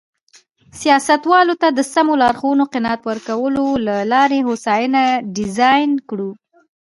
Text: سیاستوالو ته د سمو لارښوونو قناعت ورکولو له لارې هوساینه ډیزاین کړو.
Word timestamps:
سیاستوالو 0.79 1.53
ته 1.61 1.67
د 1.71 1.79
سمو 1.93 2.13
لارښوونو 2.21 2.63
قناعت 2.73 3.01
ورکولو 3.09 3.65
له 3.87 3.95
لارې 4.11 4.39
هوساینه 4.47 5.01
ډیزاین 5.35 5.91
کړو. 6.09 6.31